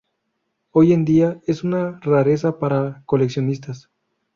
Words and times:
Hoy 0.71 0.93
en 0.93 1.05
día 1.05 1.39
es 1.45 1.63
una 1.63 1.99
rareza 1.99 2.57
para 2.57 3.03
coleccionistas. 3.05 3.91